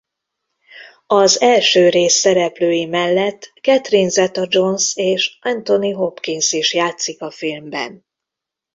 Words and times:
Az 1.07 1.41
első 1.41 1.89
rész 1.89 2.13
szereplői 2.15 2.85
mellett 2.85 3.51
Catherine 3.61 4.09
Zeta-Jones 4.09 4.91
és 4.95 5.37
Anthony 5.41 5.93
Hopkins 5.93 6.51
is 6.51 6.73
játszik 6.73 7.21
a 7.21 7.31
filmben. 7.31 8.05